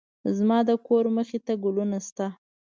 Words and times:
زما 0.37 0.57
د 0.67 0.69
کور 0.87 1.05
مخې 1.17 1.39
ته 1.45 1.53
ګلونه 1.63 1.97
شته 2.07 2.27